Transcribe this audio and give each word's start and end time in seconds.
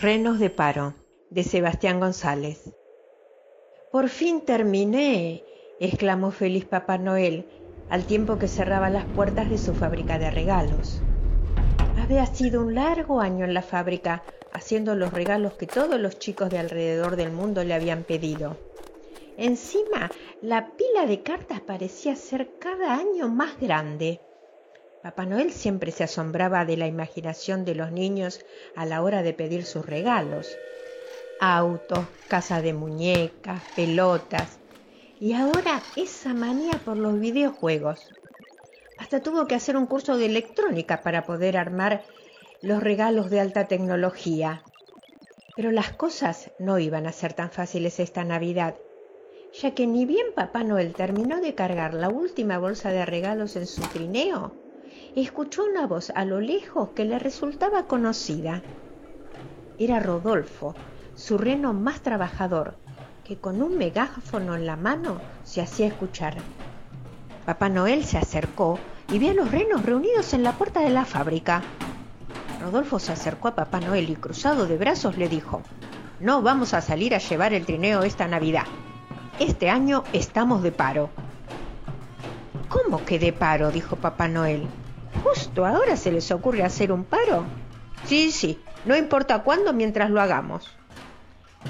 Renos 0.00 0.38
de 0.38 0.48
paro, 0.48 0.94
de 1.28 1.42
Sebastián 1.42 1.98
González. 1.98 2.72
Por 3.90 4.08
fin 4.08 4.42
terminé, 4.42 5.42
exclamó 5.80 6.30
feliz 6.30 6.66
Papá 6.66 6.98
Noel, 6.98 7.48
al 7.90 8.04
tiempo 8.04 8.38
que 8.38 8.46
cerraba 8.46 8.90
las 8.90 9.06
puertas 9.06 9.50
de 9.50 9.58
su 9.58 9.74
fábrica 9.74 10.20
de 10.20 10.30
regalos. 10.30 11.02
Había 12.00 12.26
sido 12.26 12.62
un 12.62 12.76
largo 12.76 13.20
año 13.20 13.44
en 13.44 13.54
la 13.54 13.62
fábrica, 13.62 14.22
haciendo 14.52 14.94
los 14.94 15.12
regalos 15.12 15.54
que 15.54 15.66
todos 15.66 15.98
los 15.98 16.16
chicos 16.20 16.48
de 16.48 16.60
alrededor 16.60 17.16
del 17.16 17.32
mundo 17.32 17.64
le 17.64 17.74
habían 17.74 18.04
pedido. 18.04 18.56
Encima, 19.36 20.12
la 20.42 20.76
pila 20.76 21.06
de 21.08 21.24
cartas 21.24 21.60
parecía 21.60 22.14
ser 22.14 22.50
cada 22.60 22.94
año 22.94 23.28
más 23.28 23.58
grande. 23.58 24.20
Papá 25.02 25.26
Noel 25.26 25.52
siempre 25.52 25.92
se 25.92 26.02
asombraba 26.02 26.64
de 26.64 26.76
la 26.76 26.88
imaginación 26.88 27.64
de 27.64 27.76
los 27.76 27.92
niños 27.92 28.44
a 28.74 28.84
la 28.84 29.00
hora 29.00 29.22
de 29.22 29.32
pedir 29.32 29.64
sus 29.64 29.86
regalos. 29.86 30.56
Autos, 31.40 32.04
casa 32.26 32.60
de 32.62 32.72
muñecas, 32.72 33.62
pelotas. 33.76 34.58
Y 35.20 35.34
ahora 35.34 35.82
esa 35.94 36.34
manía 36.34 36.80
por 36.84 36.96
los 36.96 37.20
videojuegos. 37.20 38.08
Hasta 38.98 39.22
tuvo 39.22 39.46
que 39.46 39.54
hacer 39.54 39.76
un 39.76 39.86
curso 39.86 40.16
de 40.16 40.26
electrónica 40.26 41.00
para 41.02 41.24
poder 41.24 41.56
armar 41.56 42.02
los 42.60 42.82
regalos 42.82 43.30
de 43.30 43.38
alta 43.38 43.68
tecnología. 43.68 44.64
Pero 45.54 45.70
las 45.70 45.92
cosas 45.92 46.50
no 46.58 46.80
iban 46.80 47.06
a 47.06 47.12
ser 47.12 47.34
tan 47.34 47.50
fáciles 47.50 48.00
esta 48.00 48.24
Navidad, 48.24 48.74
ya 49.52 49.74
que 49.74 49.86
ni 49.86 50.06
bien 50.06 50.26
Papá 50.34 50.64
Noel 50.64 50.92
terminó 50.94 51.40
de 51.40 51.54
cargar 51.54 51.94
la 51.94 52.08
última 52.08 52.58
bolsa 52.58 52.90
de 52.90 53.06
regalos 53.06 53.54
en 53.54 53.66
su 53.66 53.82
trineo, 53.82 54.52
escuchó 55.16 55.64
una 55.64 55.86
voz 55.86 56.10
a 56.14 56.24
lo 56.24 56.40
lejos 56.40 56.90
que 56.90 57.04
le 57.04 57.18
resultaba 57.18 57.86
conocida. 57.86 58.62
Era 59.78 60.00
Rodolfo, 60.00 60.74
su 61.14 61.38
reno 61.38 61.72
más 61.72 62.00
trabajador, 62.00 62.74
que 63.24 63.36
con 63.36 63.62
un 63.62 63.76
megáfono 63.76 64.54
en 64.54 64.66
la 64.66 64.76
mano 64.76 65.20
se 65.44 65.60
hacía 65.60 65.86
escuchar. 65.86 66.36
Papá 67.44 67.68
Noel 67.68 68.04
se 68.04 68.18
acercó 68.18 68.78
y 69.12 69.18
vio 69.18 69.30
a 69.30 69.34
los 69.34 69.50
renos 69.50 69.84
reunidos 69.84 70.34
en 70.34 70.42
la 70.42 70.52
puerta 70.52 70.80
de 70.80 70.90
la 70.90 71.04
fábrica. 71.04 71.62
Rodolfo 72.60 72.98
se 72.98 73.12
acercó 73.12 73.48
a 73.48 73.54
Papá 73.54 73.80
Noel 73.80 74.10
y 74.10 74.16
cruzado 74.16 74.66
de 74.66 74.76
brazos 74.76 75.16
le 75.16 75.28
dijo, 75.28 75.62
No 76.20 76.42
vamos 76.42 76.74
a 76.74 76.80
salir 76.80 77.14
a 77.14 77.18
llevar 77.18 77.52
el 77.52 77.64
trineo 77.64 78.02
esta 78.02 78.28
Navidad. 78.28 78.64
Este 79.38 79.70
año 79.70 80.04
estamos 80.12 80.62
de 80.62 80.72
paro. 80.72 81.10
¿Cómo 82.68 83.04
que 83.04 83.18
de 83.18 83.32
paro? 83.32 83.70
dijo 83.70 83.96
Papá 83.96 84.28
Noel. 84.28 84.68
¿Justo 85.22 85.66
ahora 85.66 85.96
se 85.96 86.12
les 86.12 86.30
ocurre 86.30 86.62
hacer 86.62 86.92
un 86.92 87.04
paro? 87.04 87.44
Sí, 88.04 88.30
sí, 88.30 88.58
no 88.84 88.96
importa 88.96 89.42
cuándo 89.42 89.72
mientras 89.72 90.10
lo 90.10 90.20
hagamos. 90.20 90.70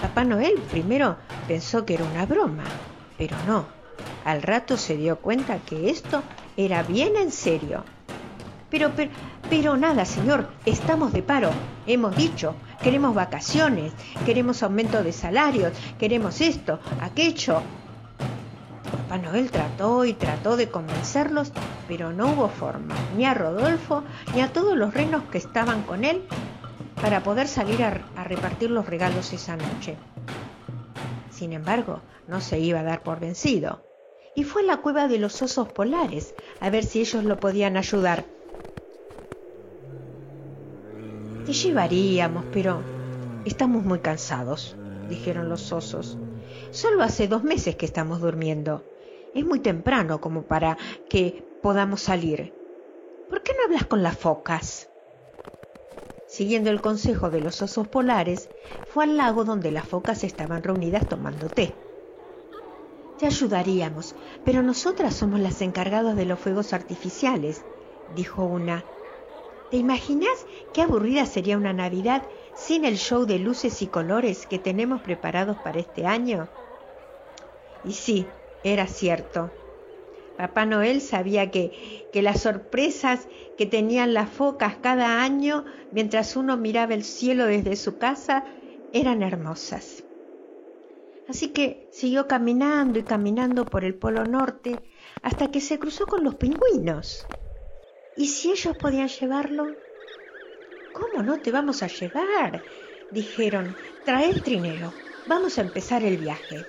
Papá 0.01 0.25
Noel 0.25 0.55
primero 0.71 1.17
pensó 1.47 1.85
que 1.85 1.95
era 1.95 2.05
una 2.05 2.27
broma, 2.27 2.65
pero 3.17 3.37
no. 3.47 3.67
Al 4.25 4.43
rato 4.43 4.77
se 4.77 4.97
dio 4.97 5.19
cuenta 5.19 5.59
que 5.59 5.91
esto 5.91 6.23
era 6.57 6.83
bien 6.83 7.17
en 7.17 7.33
serio. 7.33 7.85
Pero, 8.71 8.93
pero, 8.95 9.11
pero 9.49 9.77
nada, 9.77 10.05
señor, 10.05 10.49
estamos 10.67 11.13
de 11.13 11.23
paro. 11.23 11.51
Hemos 11.87 12.15
dicho, 12.17 12.55
queremos 12.83 13.15
vacaciones, 13.15 13.93
queremos 14.27 14.63
aumento 14.63 15.03
de 15.03 15.13
salarios, 15.13 15.73
queremos 15.99 16.41
esto, 16.43 16.79
aquello. 17.01 17.63
Papá 19.09 19.23
Noel 19.23 19.51
trató 19.51 20.05
y 20.05 20.13
trató 20.13 20.59
de 20.59 20.69
convencerlos, 20.69 21.51
pero 21.89 22.13
no 22.13 22.31
hubo 22.31 22.51
forma, 22.51 22.95
ni 23.17 23.25
a 23.25 23.33
Rodolfo, 23.33 24.05
ni 24.35 24.43
a 24.43 24.53
todos 24.53 24.77
los 24.77 24.93
renos 24.93 25.23
que 25.33 25.39
estaban 25.39 25.81
con 25.85 26.05
él, 26.05 26.25
para 27.01 27.23
poder 27.23 27.49
salir 27.49 27.83
a, 27.83 28.03
a 28.17 28.25
repartir 28.25 28.71
los 28.71 28.85
regalos 28.85 29.33
esa 29.33 29.57
noche. 29.57 29.97
Sin 31.31 31.55
embargo, 31.55 32.03
no 32.27 32.43
se 32.43 32.59
iba 32.59 32.81
a 32.81 32.83
dar 32.83 33.03
por 33.03 33.19
vencido, 33.19 33.83
y 34.35 34.45
fue 34.45 34.61
a 34.61 34.67
la 34.67 34.77
cueva 34.77 35.09
de 35.09 35.19
los 35.19 35.41
osos 35.41 35.73
polares 35.73 36.35
a 36.61 36.69
ver 36.69 36.85
si 36.85 37.01
ellos 37.01 37.25
lo 37.25 37.41
podían 37.41 37.79
ayudar. 37.79 38.27
Te 41.47 41.55
llevaríamos, 41.55 42.45
pero 42.53 42.83
estamos 43.47 43.87
muy 43.87 44.01
cansados, 44.01 44.77
dijeron 45.09 45.49
los 45.49 45.73
osos. 45.73 46.19
Solo 46.73 47.03
hace 47.03 47.27
dos 47.27 47.43
meses 47.43 47.75
que 47.77 47.87
estamos 47.87 48.21
durmiendo. 48.21 48.85
Es 49.33 49.45
muy 49.45 49.61
temprano 49.61 50.21
como 50.21 50.47
para 50.47 50.79
que 51.09 51.45
podamos 51.61 52.01
salir. 52.03 52.53
¿Por 53.29 53.43
qué 53.43 53.53
no 53.53 53.65
hablas 53.65 53.87
con 53.87 54.03
las 54.03 54.19
focas? 54.19 54.89
Siguiendo 56.27 56.71
el 56.71 56.81
consejo 56.81 57.31
de 57.31 57.41
los 57.41 57.63
osos 57.63 57.89
polares, 57.89 58.51
fue 58.85 59.05
al 59.05 59.17
lago 59.17 59.45
donde 59.45 59.71
las 59.71 59.87
focas 59.87 60.25
estaban 60.25 60.63
reunidas 60.63 61.09
tomando 61.09 61.49
té. 61.49 61.75
Te 63.19 63.27
ayudaríamos, 63.27 64.15
pero 64.45 64.63
nosotras 64.63 65.15
somos 65.15 65.41
las 65.41 65.61
encargadas 65.61 66.17
de 66.17 66.25
los 66.27 66.39
fuegos 66.39 66.73
artificiales, 66.73 67.67
dijo 68.07 68.45
una. 68.45 68.85
¿Te 69.71 69.77
imaginas 69.77 70.47
qué 70.73 70.83
aburrida 70.83 71.27
sería 71.27 71.57
una 71.57 71.73
Navidad 71.73 72.29
sin 72.55 72.85
el 72.85 72.97
show 72.97 73.27
de 73.27 73.39
luces 73.39 73.83
y 73.83 73.89
colores 73.89 74.47
que 74.47 74.59
tenemos 74.59 75.01
preparados 75.03 75.59
para 75.59 75.81
este 75.81 76.07
año? 76.07 76.49
Y 77.83 77.95
sí, 77.95 78.38
era 78.65 78.87
cierto. 78.87 79.51
Papá 80.37 80.67
Noel 80.67 81.01
sabía 81.01 81.51
que, 81.51 82.07
que 82.13 82.23
las 82.23 82.43
sorpresas 82.43 83.27
que 83.57 83.67
tenían 83.67 84.15
las 84.15 84.31
focas 84.31 84.77
cada 84.77 85.23
año 85.23 85.65
mientras 85.91 86.37
uno 86.37 86.57
miraba 86.57 86.95
el 86.95 87.03
cielo 87.03 87.47
desde 87.47 87.75
su 87.75 87.99
casa 87.99 88.45
eran 88.93 89.23
hermosas. 89.23 90.05
Así 91.29 91.49
que 91.49 91.89
siguió 91.91 92.27
caminando 92.27 92.99
y 92.99 93.03
caminando 93.03 93.65
por 93.67 93.85
el 93.85 93.95
Polo 93.95 94.25
Norte 94.25 94.79
hasta 95.23 95.51
que 95.51 95.61
se 95.61 95.79
cruzó 95.79 96.07
con 96.07 96.25
los 96.25 96.37
pingüinos. 96.37 97.27
¿Y 98.17 98.29
si 98.29 98.51
ellos 98.51 98.77
podían 98.77 99.09
llevarlo? 99.09 99.67
¿Cómo 100.93 101.23
no 101.23 101.41
te 101.41 101.51
vamos 101.51 101.83
a 101.83 101.89
llevar? 101.89 102.63
Dijeron, 103.11 103.77
trae 104.05 104.31
el 104.31 104.43
trineo, 104.43 104.93
vamos 105.27 105.59
a 105.59 105.63
empezar 105.63 106.03
el 106.03 106.17
viaje. 106.17 106.65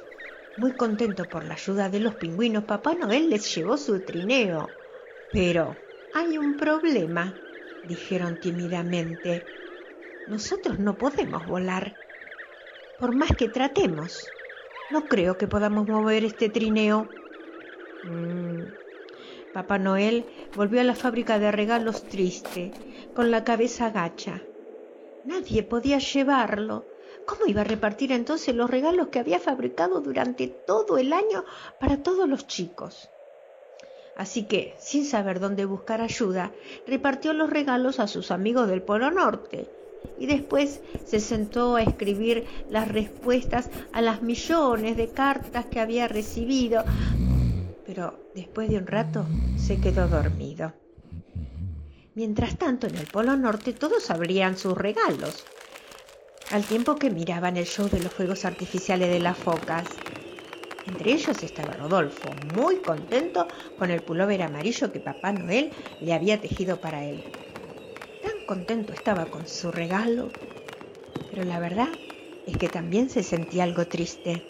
Muy 0.57 0.73
contento 0.73 1.25
por 1.25 1.45
la 1.45 1.53
ayuda 1.53 1.89
de 1.89 1.99
los 1.99 2.15
pingüinos, 2.15 2.63
Papá 2.65 2.93
Noel 2.93 3.29
les 3.29 3.55
llevó 3.55 3.77
su 3.77 3.99
trineo. 4.01 4.67
Pero 5.31 5.75
hay 6.13 6.37
un 6.37 6.57
problema, 6.57 7.33
dijeron 7.87 8.39
tímidamente. 8.39 9.45
Nosotros 10.27 10.79
no 10.79 10.97
podemos 10.97 11.45
volar. 11.47 11.95
Por 12.99 13.15
más 13.15 13.35
que 13.35 13.47
tratemos, 13.47 14.27
no 14.91 15.05
creo 15.05 15.37
que 15.37 15.47
podamos 15.47 15.87
mover 15.87 16.25
este 16.25 16.49
trineo. 16.49 17.07
Mm. 18.03 18.63
Papá 19.53 19.77
Noel 19.77 20.25
volvió 20.55 20.81
a 20.81 20.83
la 20.83 20.95
fábrica 20.95 21.39
de 21.39 21.51
regalos 21.51 22.03
triste, 22.03 22.71
con 23.15 23.31
la 23.31 23.43
cabeza 23.43 23.87
agacha. 23.87 24.41
Nadie 25.25 25.63
podía 25.63 25.99
llevarlo. 25.99 26.85
¿Cómo 27.25 27.45
iba 27.45 27.61
a 27.61 27.65
repartir 27.65 28.11
entonces 28.11 28.55
los 28.55 28.69
regalos 28.69 29.07
que 29.09 29.19
había 29.19 29.39
fabricado 29.39 30.01
durante 30.01 30.47
todo 30.47 30.97
el 30.97 31.13
año 31.13 31.45
para 31.79 32.03
todos 32.03 32.27
los 32.27 32.47
chicos? 32.47 33.09
Así 34.15 34.43
que, 34.43 34.75
sin 34.79 35.05
saber 35.05 35.39
dónde 35.39 35.63
buscar 35.65 36.01
ayuda, 36.01 36.51
repartió 36.85 37.31
los 37.33 37.49
regalos 37.49 37.99
a 37.99 38.07
sus 38.07 38.31
amigos 38.31 38.67
del 38.67 38.81
Polo 38.81 39.11
Norte 39.11 39.69
y 40.17 40.25
después 40.25 40.81
se 41.05 41.19
sentó 41.19 41.75
a 41.75 41.83
escribir 41.83 42.45
las 42.69 42.87
respuestas 42.89 43.69
a 43.93 44.01
las 44.01 44.21
millones 44.21 44.97
de 44.97 45.09
cartas 45.09 45.65
que 45.67 45.79
había 45.79 46.07
recibido, 46.07 46.83
pero 47.85 48.19
después 48.35 48.69
de 48.69 48.77
un 48.77 48.87
rato 48.87 49.25
se 49.57 49.79
quedó 49.79 50.07
dormido. 50.07 50.73
Mientras 52.15 52.57
tanto, 52.57 52.87
en 52.87 52.95
el 52.95 53.07
Polo 53.07 53.37
Norte 53.37 53.71
todos 53.71 54.09
abrían 54.09 54.57
sus 54.57 54.77
regalos, 54.77 55.45
al 56.51 56.65
tiempo 56.65 56.95
que 56.95 57.11
miraban 57.11 57.57
el 57.57 57.65
show 57.65 57.87
de 57.89 57.99
los 57.99 58.11
fuegos 58.11 58.43
artificiales 58.43 59.09
de 59.09 59.19
las 59.19 59.37
focas. 59.37 59.87
Entre 60.87 61.11
ellos 61.11 61.43
estaba 61.43 61.73
Rodolfo, 61.73 62.29
muy 62.55 62.77
contento 62.77 63.47
con 63.77 63.91
el 63.91 64.01
pullover 64.01 64.41
amarillo 64.41 64.91
que 64.91 64.99
Papá 64.99 65.31
Noel 65.31 65.71
le 66.01 66.13
había 66.13 66.41
tejido 66.41 66.81
para 66.81 67.05
él. 67.05 67.21
Tan 68.23 68.45
contento 68.47 68.93
estaba 68.93 69.27
con 69.27 69.45
su 69.45 69.71
regalo, 69.71 70.29
pero 71.29 71.43
la 71.43 71.59
verdad 71.59 71.89
es 72.47 72.57
que 72.57 72.67
también 72.67 73.11
se 73.11 73.21
sentía 73.21 73.63
algo 73.63 73.85
triste. 73.85 74.43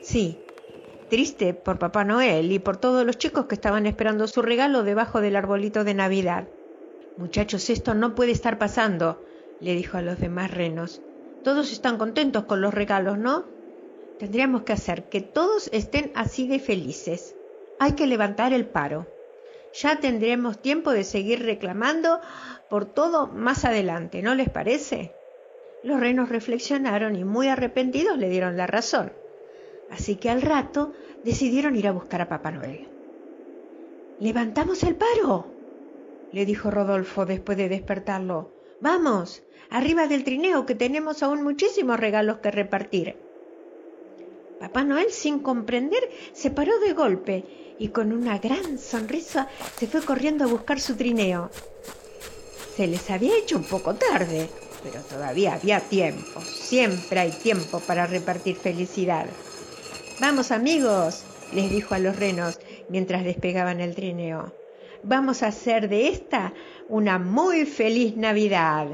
Sí, 0.00 0.36
triste 1.08 1.54
por 1.54 1.78
Papá 1.78 2.02
Noel 2.02 2.50
y 2.50 2.58
por 2.58 2.78
todos 2.78 3.06
los 3.06 3.18
chicos 3.18 3.46
que 3.46 3.54
estaban 3.54 3.86
esperando 3.86 4.26
su 4.26 4.42
regalo 4.42 4.82
debajo 4.82 5.20
del 5.20 5.36
arbolito 5.36 5.84
de 5.84 5.94
Navidad. 5.94 6.48
Muchachos, 7.16 7.70
esto 7.70 7.94
no 7.94 8.16
puede 8.16 8.32
estar 8.32 8.58
pasando, 8.58 9.22
le 9.60 9.76
dijo 9.76 9.98
a 9.98 10.02
los 10.02 10.18
demás 10.18 10.50
renos. 10.50 11.02
Todos 11.44 11.72
están 11.72 11.98
contentos 11.98 12.44
con 12.44 12.60
los 12.60 12.72
regalos, 12.72 13.18
¿no? 13.18 13.44
Tendríamos 14.18 14.62
que 14.62 14.72
hacer 14.72 15.08
que 15.08 15.20
todos 15.20 15.68
estén 15.72 16.12
así 16.14 16.46
de 16.46 16.60
felices. 16.60 17.34
Hay 17.80 17.92
que 17.92 18.06
levantar 18.06 18.52
el 18.52 18.66
paro. 18.66 19.06
Ya 19.74 19.98
tendremos 19.98 20.60
tiempo 20.60 20.92
de 20.92 21.02
seguir 21.02 21.44
reclamando 21.44 22.20
por 22.70 22.84
todo 22.84 23.26
más 23.26 23.64
adelante, 23.64 24.22
¿no 24.22 24.34
les 24.34 24.50
parece? 24.50 25.12
Los 25.82 25.98
renos 25.98 26.28
reflexionaron 26.28 27.16
y 27.16 27.24
muy 27.24 27.48
arrepentidos 27.48 28.16
le 28.16 28.28
dieron 28.28 28.56
la 28.56 28.68
razón. 28.68 29.12
Así 29.90 30.16
que 30.16 30.30
al 30.30 30.42
rato 30.42 30.92
decidieron 31.24 31.74
ir 31.74 31.88
a 31.88 31.92
buscar 31.92 32.20
a 32.20 32.28
Papá 32.28 32.52
Noel. 32.52 32.88
Levantamos 34.20 34.84
el 34.84 34.94
paro, 34.94 35.46
le 36.30 36.46
dijo 36.46 36.70
Rodolfo 36.70 37.26
después 37.26 37.58
de 37.58 37.68
despertarlo. 37.68 38.50
Vamos, 38.82 39.44
arriba 39.70 40.08
del 40.08 40.24
trineo, 40.24 40.66
que 40.66 40.74
tenemos 40.74 41.22
aún 41.22 41.44
muchísimos 41.44 42.00
regalos 42.00 42.38
que 42.38 42.50
repartir. 42.50 43.14
Papá 44.58 44.82
Noel, 44.82 45.12
sin 45.12 45.38
comprender, 45.38 46.10
se 46.32 46.50
paró 46.50 46.80
de 46.80 46.92
golpe 46.92 47.44
y 47.78 47.90
con 47.90 48.12
una 48.12 48.38
gran 48.38 48.80
sonrisa 48.80 49.46
se 49.78 49.86
fue 49.86 50.02
corriendo 50.02 50.42
a 50.42 50.48
buscar 50.48 50.80
su 50.80 50.96
trineo. 50.96 51.48
Se 52.76 52.88
les 52.88 53.08
había 53.08 53.38
hecho 53.38 53.56
un 53.56 53.62
poco 53.62 53.94
tarde, 53.94 54.48
pero 54.82 55.00
todavía 55.02 55.54
había 55.54 55.78
tiempo. 55.78 56.40
Siempre 56.40 57.20
hay 57.20 57.30
tiempo 57.30 57.78
para 57.78 58.08
repartir 58.08 58.56
felicidad. 58.56 59.26
Vamos 60.20 60.50
amigos, 60.50 61.22
les 61.54 61.70
dijo 61.70 61.94
a 61.94 62.00
los 62.00 62.16
renos 62.16 62.58
mientras 62.88 63.22
despegaban 63.22 63.80
el 63.80 63.94
trineo. 63.94 64.52
Vamos 65.04 65.42
a 65.42 65.48
hacer 65.48 65.88
de 65.88 66.08
esta 66.08 66.52
una 66.88 67.18
muy 67.18 67.66
feliz 67.66 68.16
Navidad. 68.16 68.86